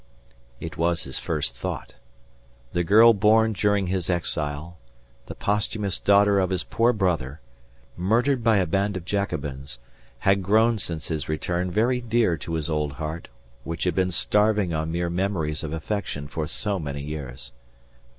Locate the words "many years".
16.79-17.51